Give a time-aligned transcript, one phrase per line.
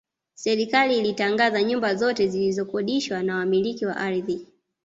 [0.35, 4.47] Serikali ilitangaza nyumba zote zilizokodishwa na Wamiliki wa ardhi